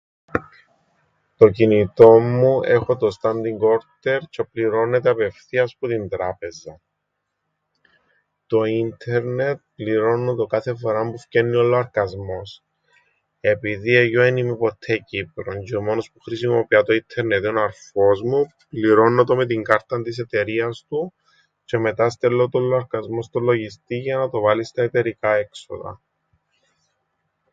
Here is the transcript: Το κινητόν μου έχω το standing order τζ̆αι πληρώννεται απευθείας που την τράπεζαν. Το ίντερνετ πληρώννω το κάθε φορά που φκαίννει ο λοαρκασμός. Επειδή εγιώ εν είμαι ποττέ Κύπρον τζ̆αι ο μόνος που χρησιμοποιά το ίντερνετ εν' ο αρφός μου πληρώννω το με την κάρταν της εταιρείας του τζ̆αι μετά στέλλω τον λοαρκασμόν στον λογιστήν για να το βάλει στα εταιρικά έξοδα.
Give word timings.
Το 1.37 1.49
κινητόν 1.49 2.35
μου 2.39 2.61
έχω 2.63 2.97
το 2.97 3.07
standing 3.21 3.57
order 3.75 4.17
τζ̆αι 4.29 4.43
πληρώννεται 4.51 5.09
απευθείας 5.09 5.75
που 5.79 5.87
την 5.87 6.09
τράπεζαν. 6.09 6.81
Το 8.47 8.63
ίντερνετ 8.63 9.59
πληρώννω 9.75 10.35
το 10.35 10.45
κάθε 10.45 10.75
φορά 10.75 11.11
που 11.11 11.19
φκαίννει 11.19 11.55
ο 11.55 11.63
λοαρκασμός. 11.63 12.63
Επειδή 13.39 13.95
εγιώ 13.95 14.21
εν 14.21 14.37
είμαι 14.37 14.57
ποττέ 14.57 14.97
Κύπρον 14.97 15.55
τζ̆αι 15.63 15.77
ο 15.77 15.81
μόνος 15.81 16.11
που 16.11 16.19
χρησιμοποιά 16.19 16.83
το 16.83 16.93
ίντερνετ 16.93 17.43
εν' 17.43 17.57
ο 17.57 17.63
αρφός 17.63 18.21
μου 18.21 18.47
πληρώννω 18.69 19.23
το 19.23 19.35
με 19.35 19.45
την 19.45 19.63
κάρταν 19.63 20.03
της 20.03 20.17
εταιρείας 20.17 20.85
του 20.89 21.13
τζ̆αι 21.67 21.79
μετά 21.79 22.09
στέλλω 22.09 22.49
τον 22.49 22.63
λοαρκασμόν 22.63 23.21
στον 23.23 23.43
λογιστήν 23.43 23.99
για 23.99 24.17
να 24.17 24.29
το 24.29 24.39
βάλει 24.39 24.63
στα 24.65 24.81
εταιρικά 24.83 25.33
έξοδα. 25.35 26.01